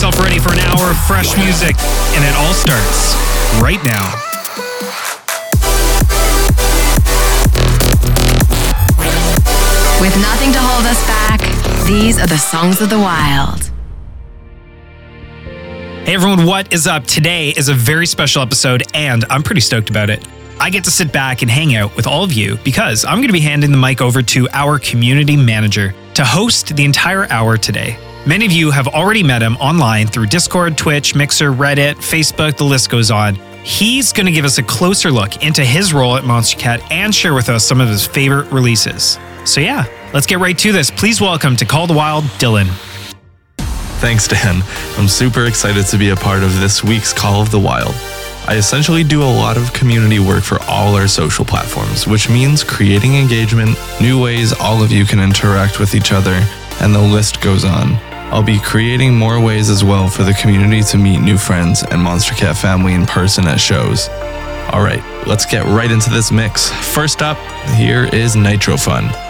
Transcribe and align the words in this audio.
Yourself 0.00 0.24
ready 0.24 0.38
for 0.38 0.50
an 0.50 0.60
hour 0.60 0.92
of 0.92 0.96
fresh 1.06 1.36
music, 1.36 1.76
and 2.14 2.24
it 2.24 2.34
all 2.36 2.54
starts 2.54 3.14
right 3.60 3.84
now. 3.84 4.06
With 10.00 10.16
nothing 10.22 10.52
to 10.52 10.58
hold 10.58 10.86
us 10.86 11.06
back, 11.06 11.86
these 11.86 12.18
are 12.18 12.26
the 12.26 12.38
songs 12.38 12.80
of 12.80 12.88
the 12.88 12.98
wild. 12.98 13.70
Hey 16.06 16.14
everyone, 16.14 16.46
what 16.46 16.72
is 16.72 16.86
up? 16.86 17.04
Today 17.04 17.50
is 17.50 17.68
a 17.68 17.74
very 17.74 18.06
special 18.06 18.40
episode, 18.40 18.84
and 18.94 19.26
I'm 19.28 19.42
pretty 19.42 19.60
stoked 19.60 19.90
about 19.90 20.08
it. 20.08 20.26
I 20.58 20.70
get 20.70 20.84
to 20.84 20.90
sit 20.90 21.12
back 21.12 21.42
and 21.42 21.50
hang 21.50 21.76
out 21.76 21.94
with 21.94 22.06
all 22.06 22.24
of 22.24 22.32
you 22.32 22.56
because 22.64 23.04
I'm 23.04 23.16
going 23.16 23.26
to 23.26 23.34
be 23.34 23.40
handing 23.40 23.70
the 23.70 23.76
mic 23.76 24.00
over 24.00 24.22
to 24.22 24.48
our 24.54 24.78
community 24.78 25.36
manager 25.36 25.94
to 26.14 26.24
host 26.24 26.74
the 26.74 26.86
entire 26.86 27.30
hour 27.30 27.58
today. 27.58 27.98
Many 28.26 28.44
of 28.44 28.52
you 28.52 28.70
have 28.70 28.86
already 28.86 29.22
met 29.22 29.40
him 29.40 29.56
online 29.56 30.06
through 30.06 30.26
Discord, 30.26 30.76
Twitch, 30.76 31.14
Mixer, 31.14 31.52
Reddit, 31.52 31.94
Facebook, 31.94 32.54
the 32.58 32.64
list 32.64 32.90
goes 32.90 33.10
on. 33.10 33.36
He's 33.64 34.12
going 34.12 34.26
to 34.26 34.32
give 34.32 34.44
us 34.44 34.58
a 34.58 34.62
closer 34.62 35.10
look 35.10 35.42
into 35.42 35.64
his 35.64 35.94
role 35.94 36.16
at 36.16 36.24
Monstercat 36.24 36.86
and 36.92 37.14
share 37.14 37.32
with 37.32 37.48
us 37.48 37.66
some 37.66 37.80
of 37.80 37.88
his 37.88 38.06
favorite 38.06 38.52
releases. 38.52 39.18
So, 39.46 39.62
yeah, 39.62 39.86
let's 40.12 40.26
get 40.26 40.38
right 40.38 40.56
to 40.58 40.70
this. 40.70 40.90
Please 40.90 41.18
welcome 41.18 41.56
to 41.56 41.64
Call 41.64 41.86
the 41.86 41.94
Wild, 41.94 42.24
Dylan. 42.38 42.68
Thanks, 44.00 44.28
Dan. 44.28 44.62
I'm 44.98 45.08
super 45.08 45.46
excited 45.46 45.86
to 45.86 45.96
be 45.96 46.10
a 46.10 46.16
part 46.16 46.42
of 46.42 46.60
this 46.60 46.84
week's 46.84 47.14
Call 47.14 47.40
of 47.40 47.50
the 47.50 47.58
Wild. 47.58 47.94
I 48.46 48.56
essentially 48.58 49.02
do 49.02 49.22
a 49.22 49.24
lot 49.24 49.56
of 49.56 49.72
community 49.72 50.18
work 50.18 50.44
for 50.44 50.60
all 50.64 50.94
our 50.94 51.08
social 51.08 51.46
platforms, 51.46 52.06
which 52.06 52.28
means 52.28 52.64
creating 52.64 53.14
engagement, 53.14 53.78
new 53.98 54.22
ways 54.22 54.52
all 54.52 54.82
of 54.82 54.92
you 54.92 55.06
can 55.06 55.20
interact 55.20 55.80
with 55.80 55.94
each 55.94 56.12
other, 56.12 56.46
and 56.82 56.94
the 56.94 57.00
list 57.00 57.40
goes 57.40 57.64
on. 57.64 57.98
I'll 58.32 58.42
be 58.44 58.60
creating 58.60 59.16
more 59.16 59.40
ways 59.40 59.68
as 59.68 59.82
well 59.82 60.08
for 60.08 60.22
the 60.22 60.32
community 60.34 60.82
to 60.82 60.96
meet 60.96 61.18
new 61.18 61.36
friends 61.36 61.82
and 61.82 62.00
Monstercat 62.00 62.56
family 62.56 62.94
in 62.94 63.04
person 63.04 63.46
at 63.46 63.58
shows. 63.58 64.08
All 64.72 64.82
right, 64.82 65.02
let's 65.26 65.44
get 65.44 65.64
right 65.66 65.90
into 65.90 66.10
this 66.10 66.30
mix. 66.30 66.70
First 66.94 67.22
up, 67.22 67.38
here 67.74 68.04
is 68.12 68.36
Nitro 68.36 68.76
Fun. 68.76 69.29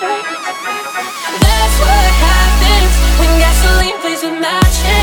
That's 0.00 1.78
what 1.82 2.06
happens 2.22 2.92
when 3.18 3.30
gasoline 3.40 3.98
plays 4.00 4.22
with 4.22 4.40
matches. 4.40 4.97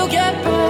you 0.00 0.08
get 0.08 0.44
bored 0.44 0.69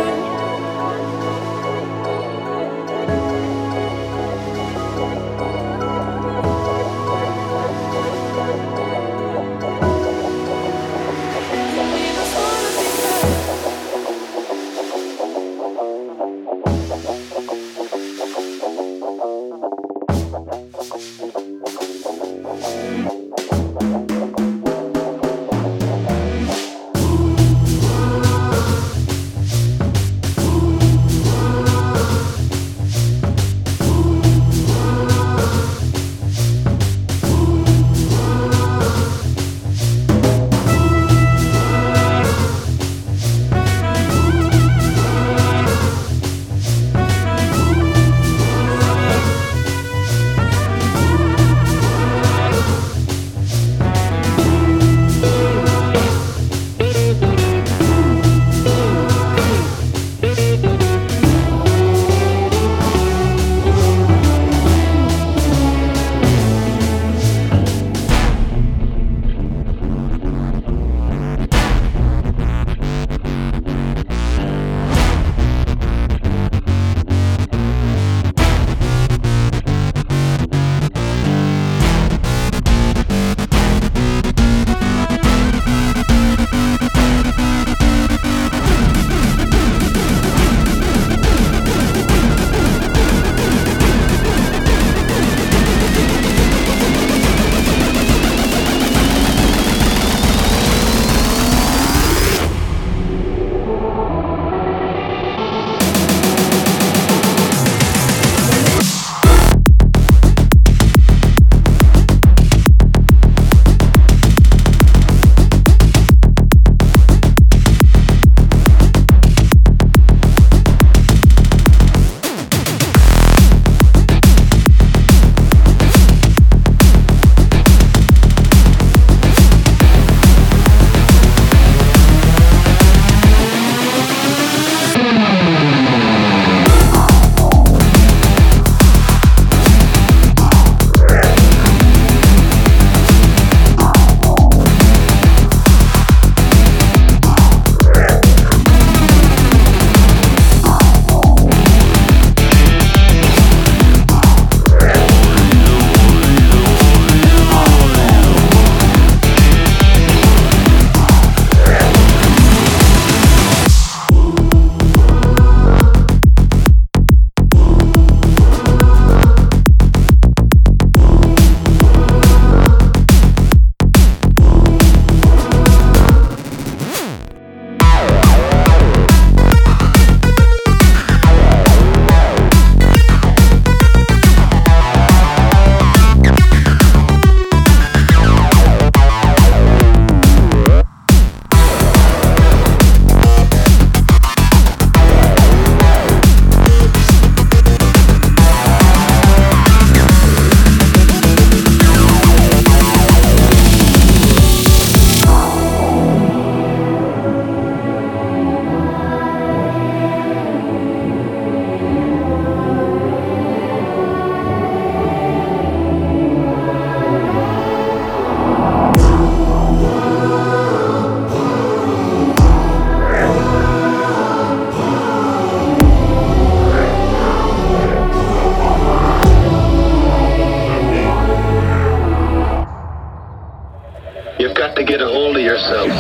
truly 234.87 235.45
yourself. 235.45 235.90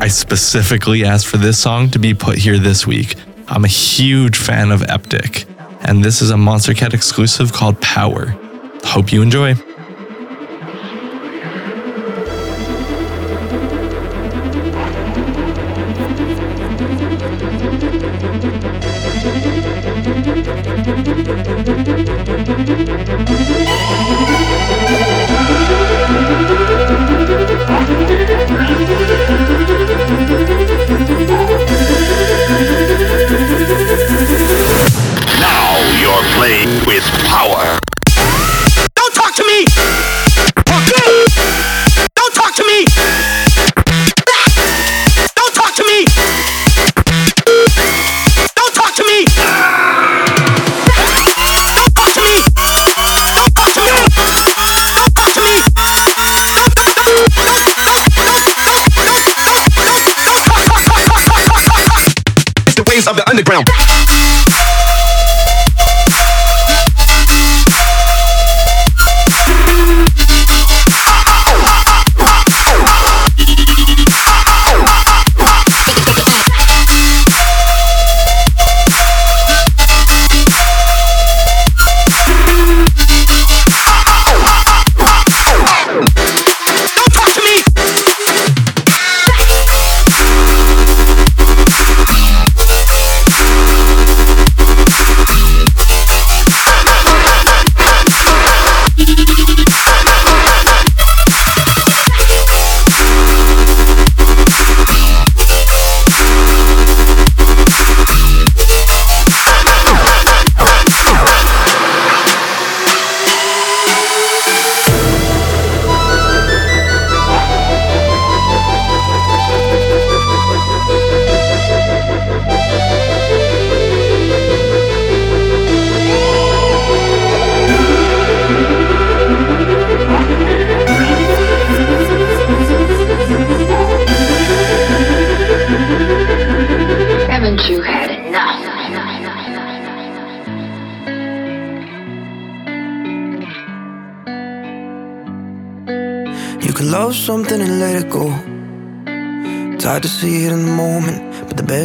I 0.00 0.08
specifically 0.08 1.04
asked 1.04 1.26
for 1.26 1.36
this 1.36 1.58
song 1.58 1.90
to 1.90 1.98
be 1.98 2.14
put 2.14 2.38
here 2.38 2.58
this 2.58 2.86
week. 2.86 3.14
I'm 3.48 3.64
a 3.64 3.68
huge 3.68 4.36
fan 4.36 4.70
of 4.70 4.80
Eptic, 4.82 5.46
and 5.82 6.04
this 6.04 6.22
is 6.22 6.30
a 6.30 6.34
Monstercat 6.34 6.94
exclusive 6.94 7.52
called 7.52 7.80
Power. 7.80 8.36
Hope 8.84 9.12
you 9.12 9.22
enjoy. 9.22 9.54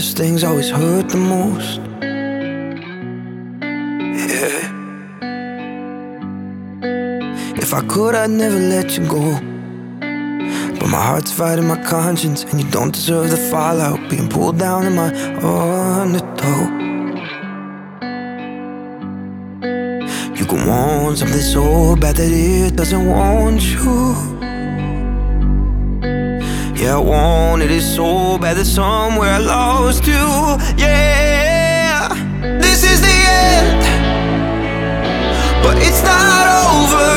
Best 0.03 0.17
things 0.17 0.43
always 0.43 0.69
hurt 0.69 1.07
the 1.07 1.17
most. 1.17 1.79
Yeah. 4.29 4.59
If 7.63 7.73
I 7.73 7.81
could, 7.87 8.13
I'd 8.13 8.29
never 8.29 8.59
let 8.59 8.97
you 8.97 9.07
go. 9.07 9.25
But 10.79 10.89
my 10.89 11.01
heart's 11.09 11.31
fighting 11.31 11.67
my 11.67 11.81
conscience, 11.83 12.43
and 12.43 12.61
you 12.61 12.69
don't 12.69 12.93
deserve 12.93 13.29
the 13.29 13.37
fallout. 13.37 14.09
Being 14.09 14.27
pulled 14.27 14.59
down 14.59 14.85
in 14.85 14.93
my 14.95 15.09
undertow. 15.41 16.61
You 20.37 20.45
can 20.45 20.67
want 20.67 21.17
something 21.19 21.45
so 21.55 21.95
bad 21.95 22.17
that 22.17 22.29
it 22.29 22.75
doesn't 22.75 23.05
want 23.07 23.61
you. 23.61 24.32
Yeah, 26.83 26.97
I 26.97 26.99
wanted 26.99 27.71
it 27.71 27.81
so 27.81 28.37
bad 28.37 28.57
that 28.57 28.65
somewhere 28.65 29.29
I 29.29 29.37
lost 29.37 30.05
you. 30.05 30.25
Yeah, 30.75 32.09
this 32.59 32.83
is 32.83 32.99
the 32.99 33.17
end, 33.47 33.83
but 35.63 35.77
it's 35.79 36.03
not 36.03 36.45
over. 36.59 37.07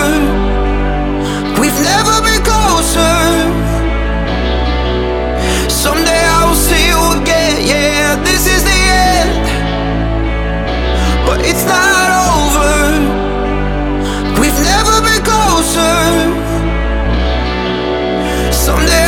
We've 1.59 1.81
never 1.83 2.14
been 2.22 2.42
closer. 2.46 3.18
Someday 5.68 6.22
I 6.38 6.46
will 6.46 6.55
see 6.55 6.87
you 6.87 7.02
again. 7.18 7.66
Yeah, 7.66 8.22
this 8.22 8.46
is 8.46 8.62
the 8.62 8.81
end, 9.11 9.46
but 11.26 11.40
it's 11.42 11.66
not 11.66 12.09
over. 12.22 12.70
We've 14.38 14.61
never 14.62 15.02
been 15.02 15.22
closer. 15.26 15.98
Someday 18.55 19.06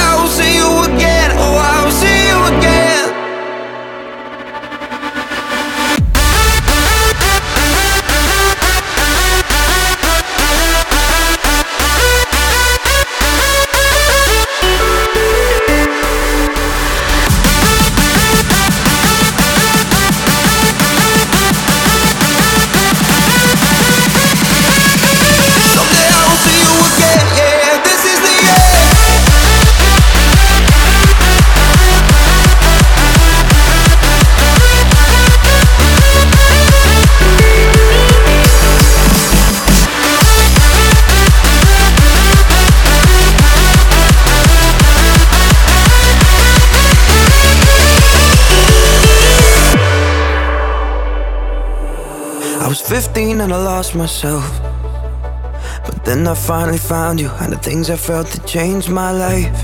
finally 56.49 56.79
found 56.79 57.21
you, 57.21 57.29
and 57.43 57.53
the 57.53 57.59
things 57.59 57.91
I 57.91 57.97
felt 57.97 58.29
that 58.29 58.47
changed 58.47 58.89
my 58.89 59.11
life. 59.13 59.63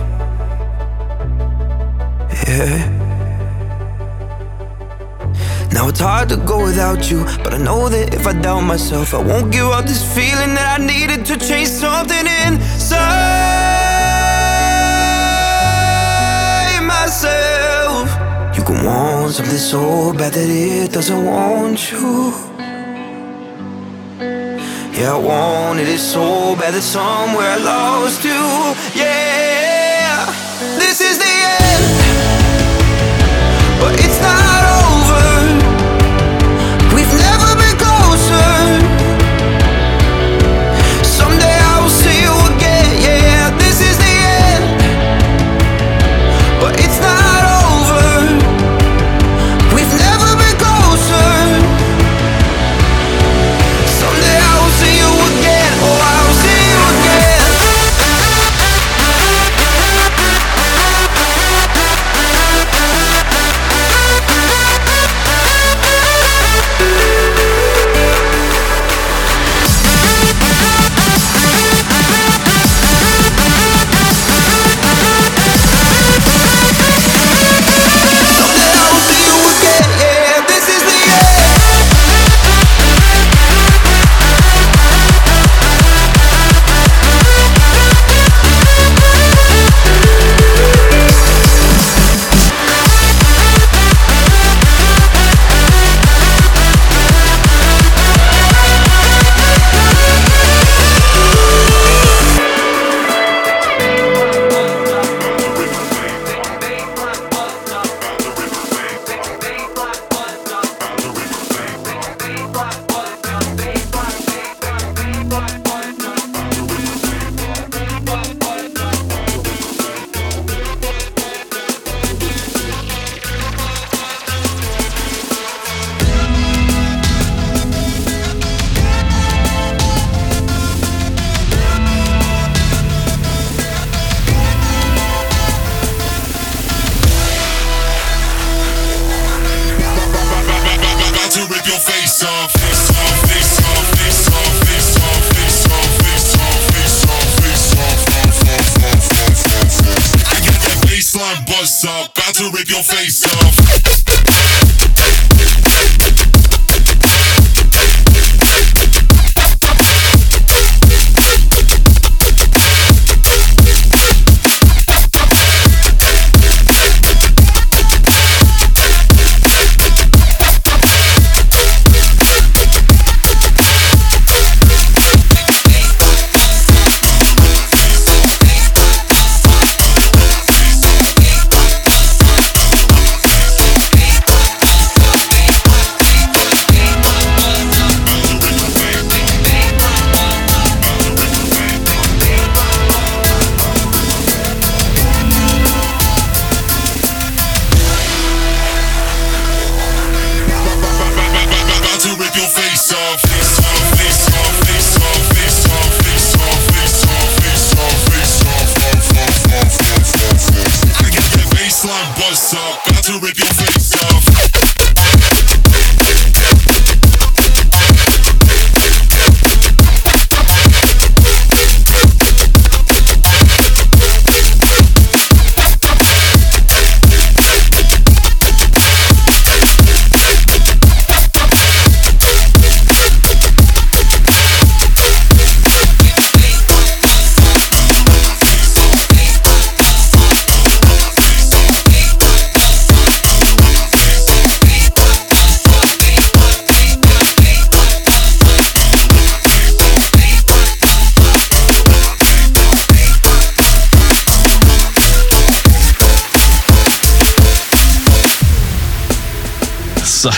Yeah. 2.46 2.76
Now 5.72 5.88
it's 5.88 6.00
hard 6.00 6.28
to 6.28 6.36
go 6.36 6.62
without 6.62 7.10
you, 7.10 7.24
but 7.42 7.54
I 7.54 7.56
know 7.56 7.88
that 7.88 8.12
if 8.12 8.26
I 8.26 8.34
doubt 8.34 8.64
myself, 8.64 9.14
I 9.14 9.22
won't 9.22 9.50
give 9.50 9.64
up 9.64 9.86
this 9.86 10.04
feeling 10.14 10.52
that 10.56 10.78
I 10.78 10.84
needed 10.84 11.24
to 11.24 11.38
change 11.38 11.68
something 11.68 12.26
inside 12.44 13.24
myself. 16.84 18.10
You 18.58 18.62
can 18.62 18.84
want 18.84 19.32
something 19.32 19.56
so 19.56 20.12
bad 20.12 20.34
that 20.34 20.50
it 20.50 20.92
doesn't 20.92 21.24
want 21.24 21.90
you. 21.90 22.53
Yeah, 25.04 25.16
I 25.16 25.18
wanted 25.18 25.86
it 25.86 25.98
so 25.98 26.56
bad 26.56 26.72
that 26.72 26.80
somewhere 26.80 27.44
I 27.44 27.58
lost 27.60 28.24
you. 28.24 28.73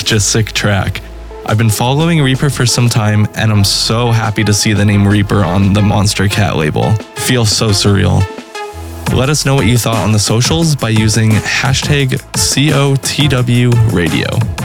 such 0.07 0.17
a 0.17 0.21
sick 0.21 0.53
track. 0.53 1.03
I've 1.47 1.59
been 1.59 1.69
following 1.69 2.23
Reaper 2.23 2.49
for 2.49 2.65
some 2.65 2.89
time, 2.89 3.27
and 3.35 3.51
I'm 3.51 3.65
so 3.65 4.13
happy 4.13 4.45
to 4.45 4.55
see 4.55 4.73
the 4.73 4.85
name 4.85 5.09
Reaper 5.09 5.43
on 5.43 5.73
the 5.73 5.81
Monstercat 5.81 6.55
label. 6.55 6.93
Feels 7.27 7.51
so 7.51 7.71
surreal. 7.71 8.21
Let 9.13 9.31
us 9.31 9.45
know 9.45 9.57
what 9.57 9.67
you 9.67 9.77
thought 9.77 9.97
on 9.97 10.13
the 10.13 10.21
socials 10.21 10.77
by 10.77 10.91
using 10.91 11.31
hashtag 11.31 12.23
COTW 12.35 13.93
radio. 13.93 14.56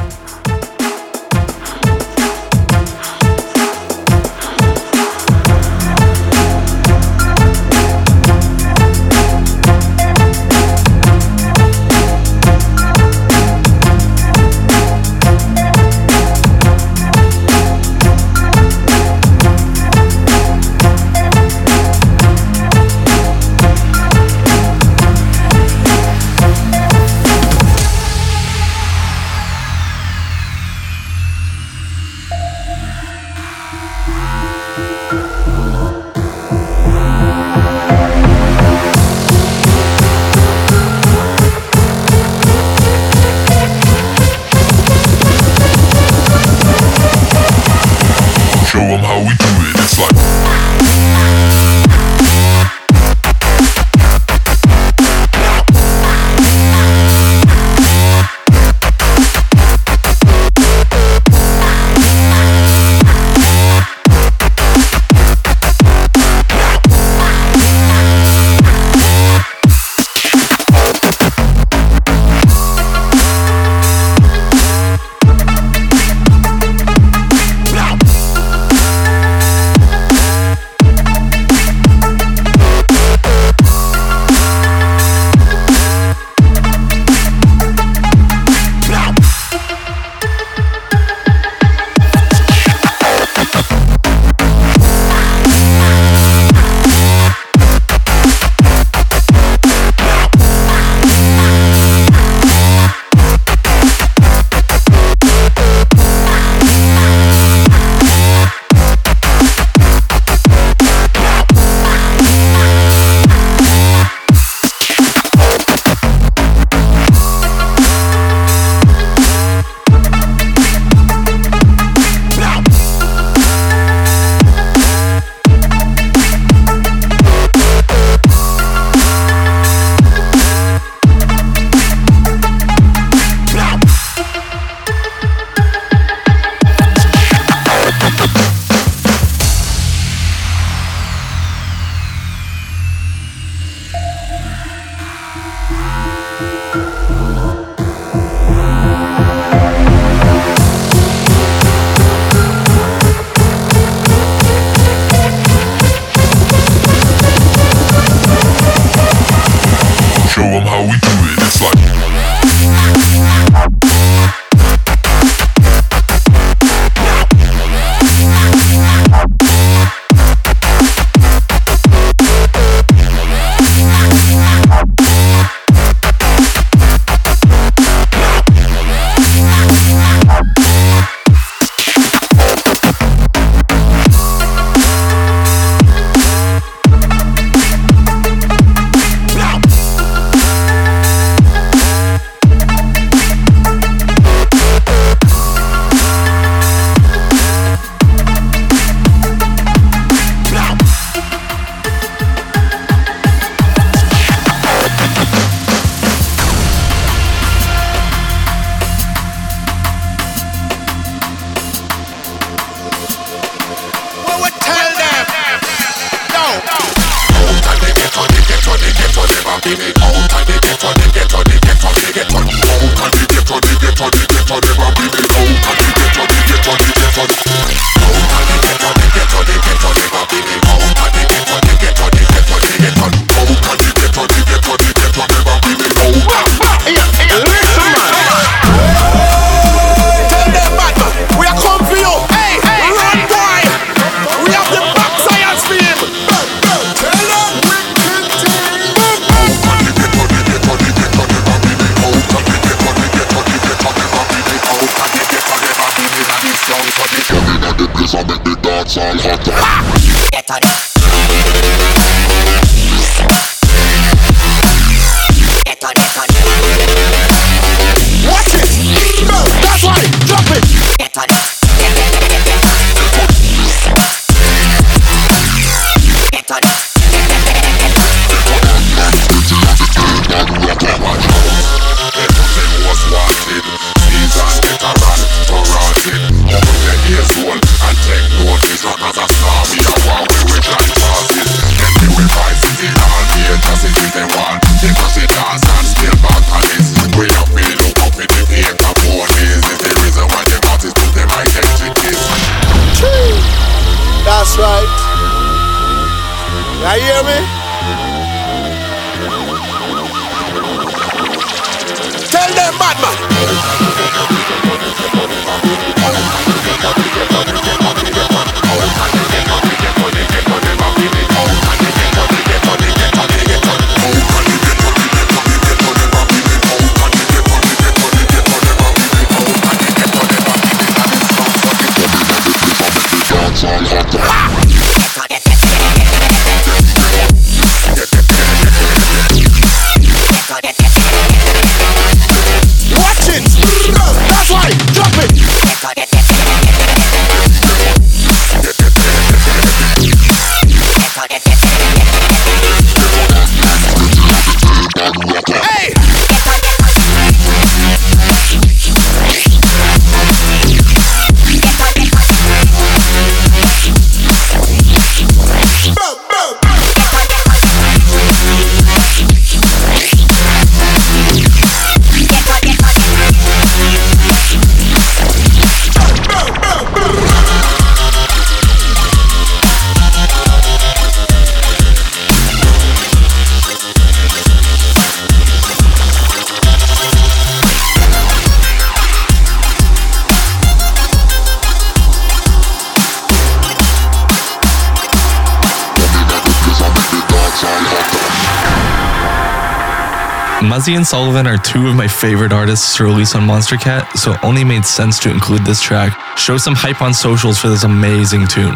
Muzzy 400.82 400.96
and 400.96 401.06
Sullivan 401.06 401.46
are 401.46 401.60
two 401.60 401.88
of 401.88 401.96
my 401.96 402.08
favorite 402.08 402.52
artists 402.52 402.98
to 402.98 403.04
release 403.04 403.36
on 403.36 403.44
Monstercat, 403.44 404.18
so 404.18 404.32
it 404.32 404.44
only 404.44 404.64
made 404.64 404.84
sense 404.84 405.20
to 405.20 405.30
include 405.30 405.64
this 405.64 405.80
track. 405.80 406.18
Show 406.40 406.58
some 406.58 406.74
hype 406.74 407.04
on 407.04 407.14
socials 407.14 407.60
for 407.60 407.70
this 407.70 407.84
amazing 407.84 408.48
tune. 408.48 408.74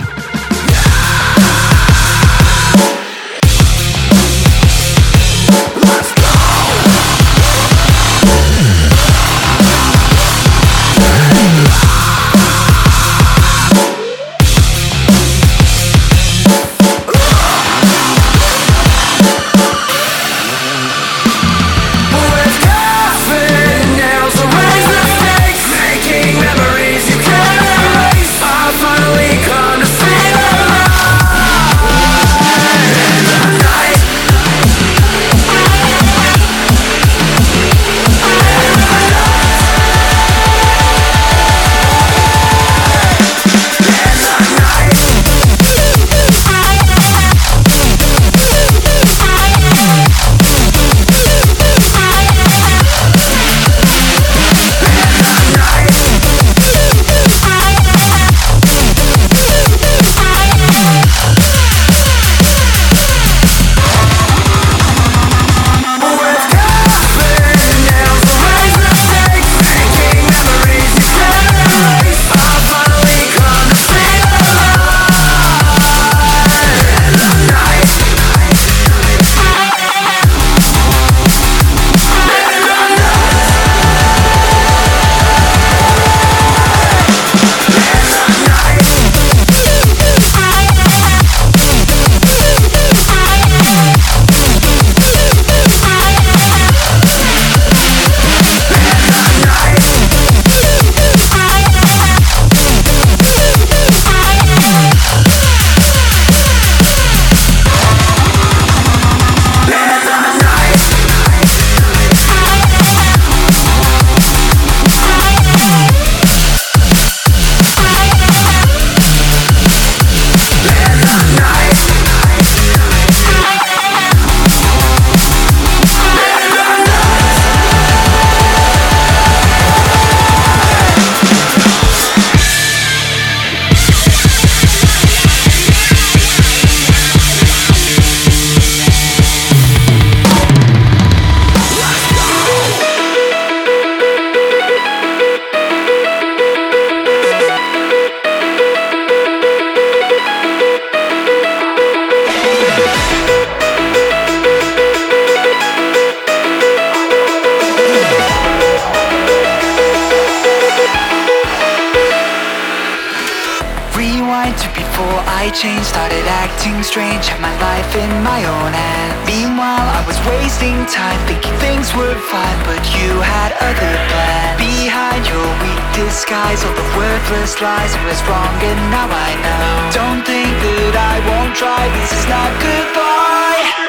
change, 165.55 165.85
started 165.85 166.25
acting 166.27 166.83
strange. 166.83 167.27
Had 167.27 167.39
my 167.39 167.55
life 167.63 167.95
in 167.95 168.11
my 168.23 168.43
own 168.43 168.71
hands. 168.75 169.15
Meanwhile, 169.25 169.87
I 169.87 170.03
was 170.05 170.19
wasting 170.27 170.85
time 170.85 171.19
Thinking 171.27 171.55
things 171.63 171.95
were 171.95 172.15
fine 172.29 172.59
But 172.67 172.83
you 172.93 173.09
had 173.23 173.55
other 173.63 173.93
plans 174.11 174.59
Behind 174.59 175.23
your 175.25 175.47
weak 175.63 175.83
disguise 175.95 176.61
All 176.63 176.75
the 176.75 176.89
worthless 176.99 177.59
lies 177.61 177.95
I 177.95 178.01
was 178.05 178.19
wrong 178.27 178.55
and 178.61 178.79
now 178.91 179.07
I 179.09 179.31
know. 179.43 179.71
Don't 179.95 180.21
think 180.27 180.51
that 180.61 180.95
I 180.95 181.15
won't 181.25 181.55
try 181.55 181.83
This 181.97 182.11
is 182.11 182.25
not 182.27 182.51
goodbye. 182.61 183.84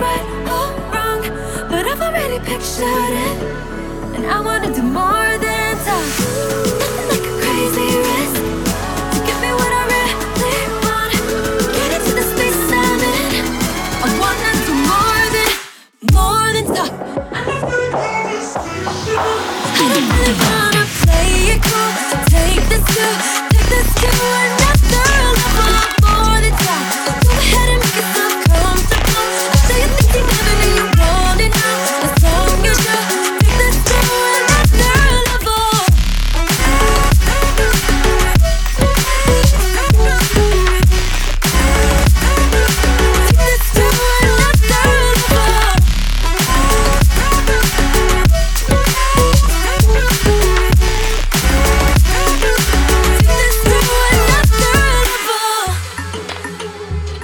right 0.00 0.26
or 0.54 0.68
wrong, 0.92 1.22
but 1.70 1.86
I've 1.86 2.00
already 2.00 2.38
pictured 2.44 3.12
it, 3.24 3.36
and 4.14 4.26
I 4.26 4.40
wanna 4.40 4.72
do 4.74 4.82
more 4.82 5.38
than 5.38 5.76
talk. 5.84 6.06
Nothing 6.80 7.08
like 7.12 7.24
a 7.24 7.34
crazy 7.40 7.88
risk 8.08 8.36
to 9.12 9.18
get 9.26 9.38
me 9.40 9.50
what 9.56 9.72
I 9.72 9.82
really 9.92 10.64
want. 10.84 11.12
Get 11.76 11.90
into 11.96 12.12
the 12.18 12.24
space 12.32 12.60
I'm 12.84 13.00
in. 13.16 13.44
I 14.04 14.10
wanna 14.20 14.52
do 14.68 14.74
more 14.92 15.22
than, 15.34 15.52
more 16.12 16.48
than 16.56 16.66
talk. 16.76 16.92
I 17.32 17.44
don't 19.80 20.06
really 20.12 20.36
wanna 20.44 20.84
play 21.04 21.30
it 21.54 21.60
cool. 21.68 21.90
Take 22.34 22.64
this 22.68 22.84
to, 22.94 23.06
take 23.52 23.68
this 23.72 23.88
too, 24.00 24.65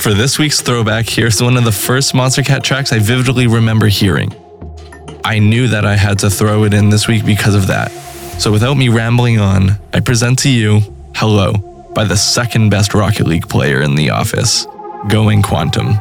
For 0.02 0.14
this 0.14 0.36
week's 0.36 0.60
throwback, 0.60 1.08
here's 1.08 1.40
one 1.40 1.56
of 1.56 1.62
the 1.62 1.70
first 1.70 2.12
Monstercat 2.12 2.64
tracks 2.64 2.92
I 2.92 2.98
vividly 2.98 3.46
remember 3.46 3.86
hearing. 3.86 4.34
I 5.24 5.38
knew 5.38 5.68
that 5.68 5.86
I 5.86 5.94
had 5.94 6.18
to 6.18 6.28
throw 6.28 6.64
it 6.64 6.74
in 6.74 6.90
this 6.90 7.06
week 7.06 7.24
because 7.24 7.54
of 7.54 7.68
that. 7.68 7.92
So 8.40 8.50
without 8.50 8.76
me 8.76 8.88
rambling 8.88 9.38
on, 9.38 9.78
I 9.92 10.00
present 10.00 10.40
to 10.40 10.50
you 10.50 10.80
Hello 11.14 11.52
by 11.94 12.02
the 12.02 12.16
second 12.16 12.70
best 12.70 12.94
Rocket 12.94 13.28
League 13.28 13.48
player 13.48 13.80
in 13.80 13.94
the 13.94 14.10
office, 14.10 14.66
Going 15.08 15.40
Quantum. 15.40 16.00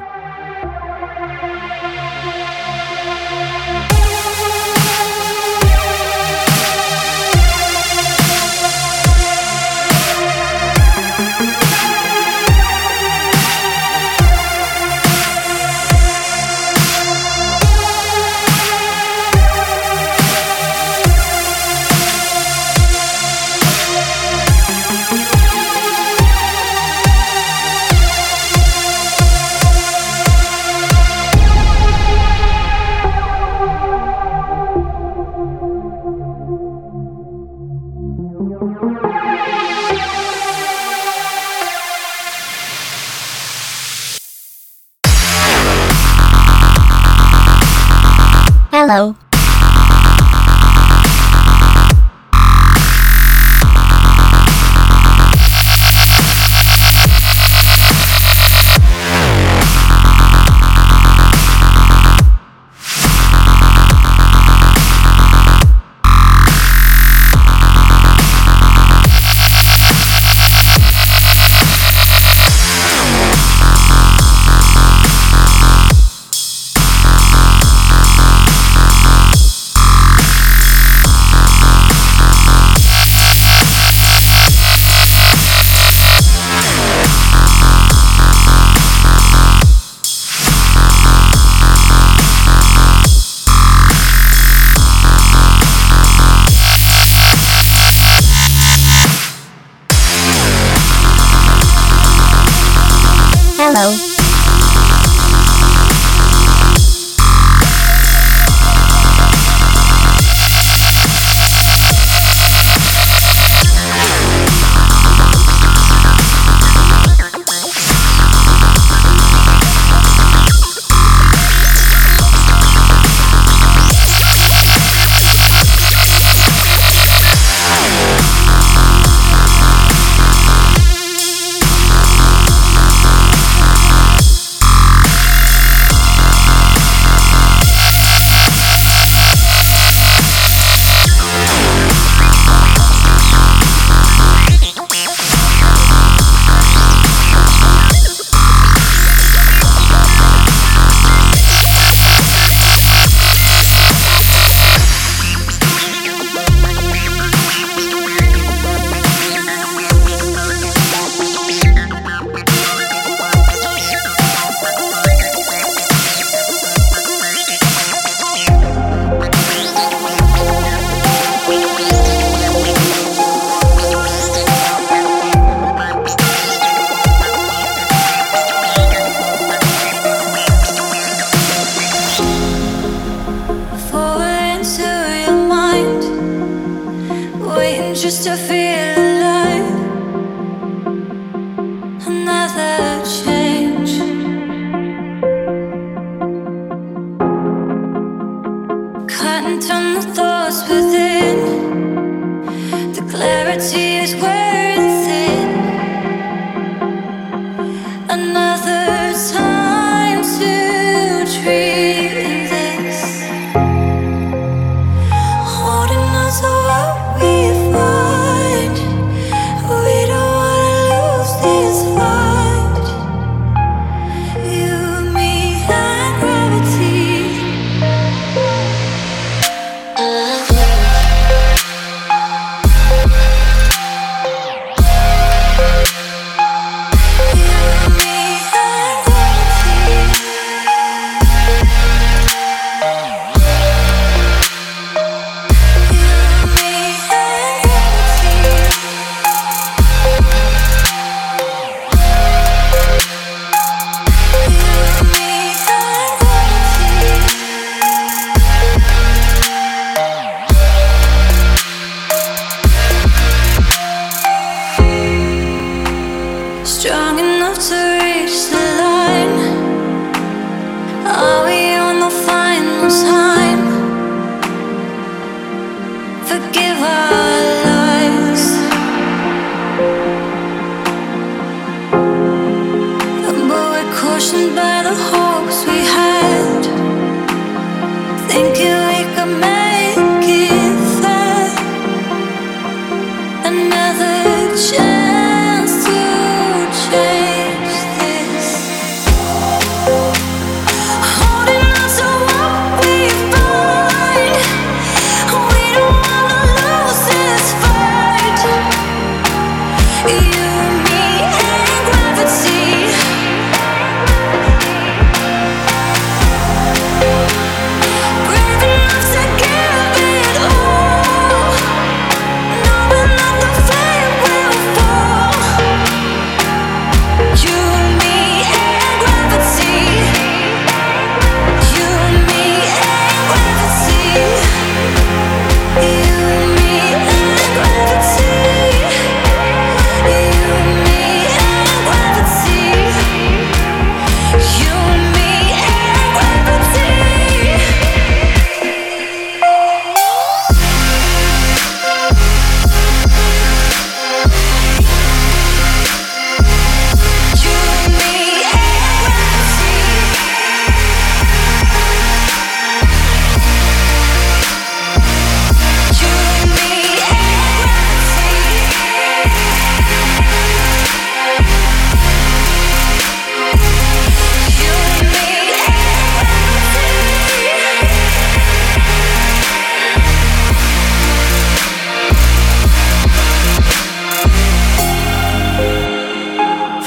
Hello. 48.72 49.16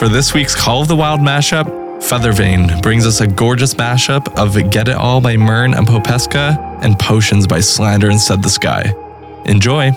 for 0.04 0.10
this 0.10 0.34
week's 0.34 0.54
Call 0.54 0.82
of 0.82 0.88
the 0.88 0.94
Wild 0.94 1.20
mashup, 1.20 1.64
Feathervane 2.02 2.82
brings 2.82 3.06
us 3.06 3.22
a 3.22 3.26
gorgeous 3.26 3.72
mashup 3.72 4.28
of 4.38 4.70
Get 4.70 4.88
It 4.88 4.96
All 4.96 5.22
by 5.22 5.38
Myrne 5.38 5.72
and 5.72 5.86
Popeska 5.86 6.58
and 6.82 6.98
Potions 6.98 7.46
by 7.46 7.60
Slander 7.60 8.10
and 8.10 8.20
Said 8.20 8.42
the 8.42 8.50
Sky. 8.50 8.92
Enjoy! 9.46 9.92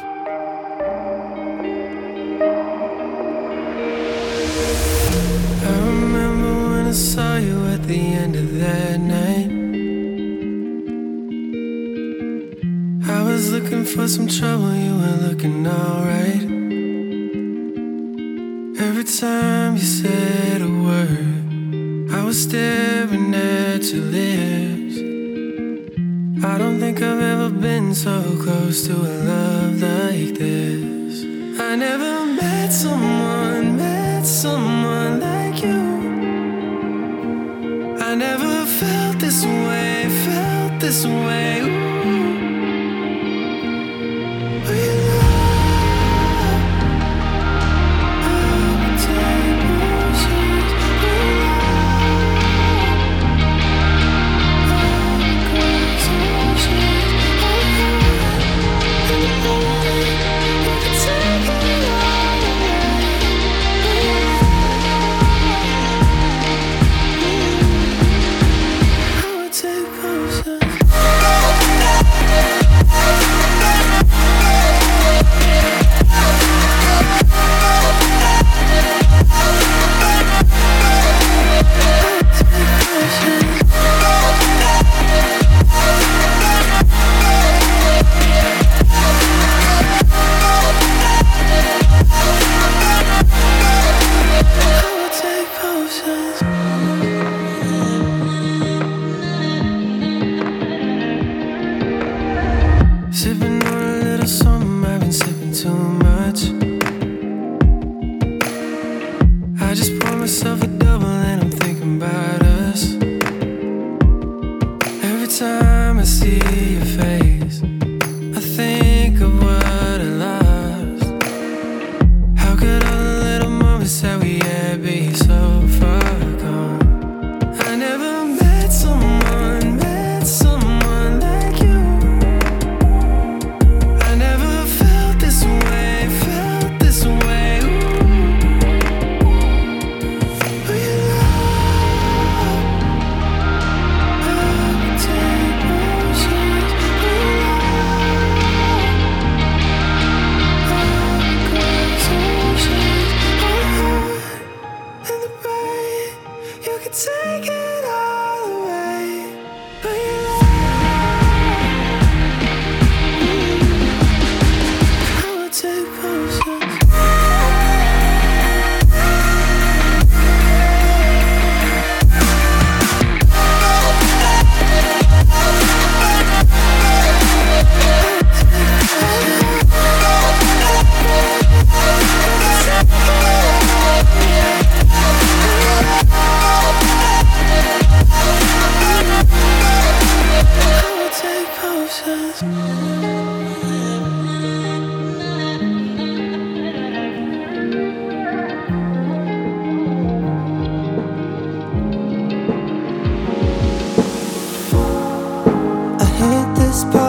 Hate 206.84 207.07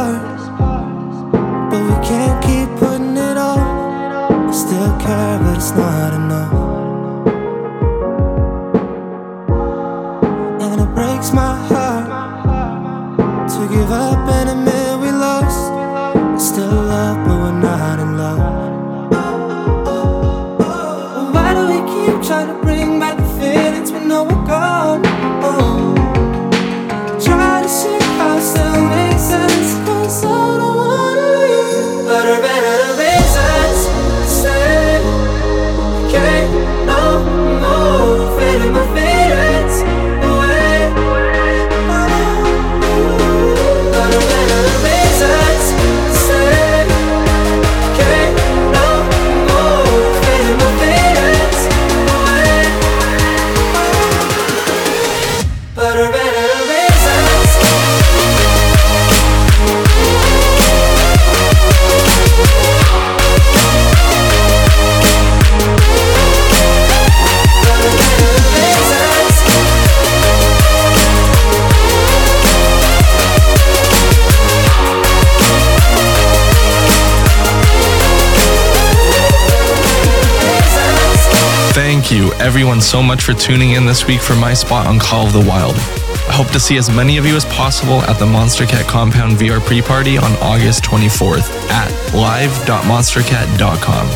so 82.88 83.02
much 83.02 83.22
for 83.22 83.34
tuning 83.34 83.72
in 83.72 83.84
this 83.84 84.06
week 84.06 84.18
for 84.18 84.34
my 84.34 84.54
spot 84.54 84.86
on 84.86 84.98
Call 84.98 85.26
of 85.26 85.34
the 85.34 85.44
Wild. 85.46 85.74
I 85.74 86.32
hope 86.32 86.48
to 86.52 86.58
see 86.58 86.78
as 86.78 86.88
many 86.88 87.18
of 87.18 87.26
you 87.26 87.36
as 87.36 87.44
possible 87.44 88.00
at 88.02 88.18
the 88.18 88.24
Monstercat 88.24 88.88
Compound 88.88 89.36
VR 89.36 89.60
pre 89.60 89.82
party 89.82 90.16
on 90.16 90.32
August 90.40 90.84
24th 90.84 91.50
at 91.68 91.90
live.monstercat.com. 92.14 94.08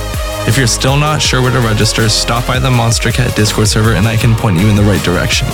If 0.49 0.57
you're 0.57 0.67
still 0.67 0.97
not 0.97 1.21
sure 1.21 1.43
where 1.43 1.53
to 1.53 1.61
register, 1.61 2.09
stop 2.09 2.47
by 2.47 2.59
the 2.59 2.71
Monstercat 2.71 3.37
Discord 3.37 3.69
server 3.69 3.93
and 3.93 4.09
I 4.09 4.17
can 4.17 4.35
point 4.35 4.59
you 4.59 4.69
in 4.69 4.77
the 4.77 4.83
right 4.83 5.05
direction. 5.05 5.49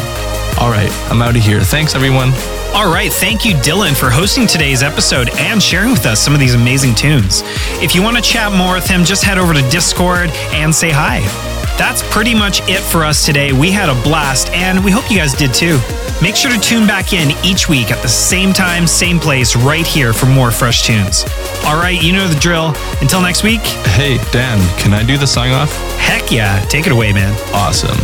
All 0.61 0.71
right, 0.71 0.91
I'm 1.11 1.21
out 1.21 1.35
of 1.35 1.43
here. 1.43 1.61
Thanks, 1.61 1.97
everyone. 1.97 2.33
All 2.73 2.93
right, 2.93 3.13
thank 3.13 3.45
you, 3.45 3.57
Dylan, 3.57 3.97
for 3.97 4.11
hosting 4.11 4.47
today's 4.47 4.85
episode 4.85 5.31
and 5.41 5.61
sharing 5.61 5.91
with 5.91 6.07
us 6.07 6.21
some 6.21 6.35
of 6.35 6.41
these 6.41 6.55
amazing 6.55 6.95
tunes. 6.95 7.43
If 7.83 7.97
you 7.97 8.03
want 8.03 8.17
to 8.17 8.23
chat 8.23 8.53
more 8.53 8.75
with 8.75 8.87
him, 8.87 9.03
just 9.03 9.25
head 9.25 9.39
over 9.39 9.55
to 9.55 9.63
Discord 9.71 10.31
and 10.53 10.73
say 10.73 10.93
hi. 10.93 11.58
That's 11.79 12.03
pretty 12.13 12.35
much 12.35 12.61
it 12.69 12.81
for 12.81 13.05
us 13.05 13.25
today. 13.25 13.53
We 13.53 13.71
had 13.71 13.89
a 13.89 13.95
blast, 14.03 14.51
and 14.51 14.85
we 14.85 14.91
hope 14.91 15.11
you 15.11 15.17
guys 15.17 15.33
did 15.33 15.55
too. 15.55 15.79
Make 16.21 16.35
sure 16.35 16.51
to 16.51 16.59
tune 16.61 16.87
back 16.89 17.13
in 17.13 17.31
each 17.45 17.69
week 17.69 17.93
at 17.93 18.03
the 18.03 18.09
same 18.09 18.53
time, 18.53 18.87
same 18.89 19.21
place, 19.21 19.55
right 19.55 19.87
here 19.87 20.13
for 20.13 20.27
more 20.27 20.51
fresh 20.51 20.83
tunes. 20.85 21.25
All 21.65 21.77
right, 21.77 22.03
you 22.03 22.13
know 22.13 22.27
the 22.27 22.39
drill. 22.41 22.75
Until 23.01 23.23
next 23.23 23.45
week, 23.45 23.61
Hey, 23.95 24.19
Dan, 24.33 24.59
can 24.81 24.93
I 24.93 25.05
do 25.05 25.17
the 25.17 25.27
sign 25.27 25.53
off? 25.53 25.73
heck 25.99 26.33
yeah, 26.33 26.59
take 26.69 26.87
it 26.87 26.93
away, 26.93 27.13
man. 27.13 27.33
Awesome. 27.55 27.97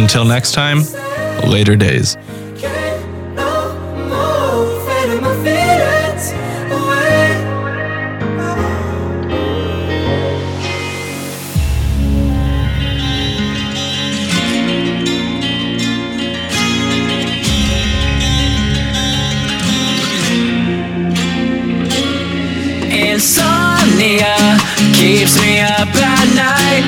Until 0.00 0.24
next 0.26 0.52
time, 0.52 0.80
later 1.48 1.74
days. 1.76 2.16
Keeps 24.06 25.34
me 25.42 25.58
up 25.58 25.90
at 25.90 26.28
night. 26.38 26.84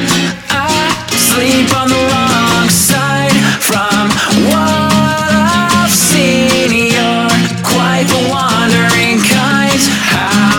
I 0.54 0.70
sleep 1.10 1.66
on 1.74 1.88
the 1.88 2.02
wrong 2.10 2.68
side 2.70 3.34
from 3.58 4.06
what 4.46 5.32
I've 5.34 5.90
seen. 5.90 6.70
You're 6.70 7.26
quite 7.66 8.06
the 8.06 8.22
wandering 8.30 9.18
kind. 9.26 9.82
How 10.14 10.57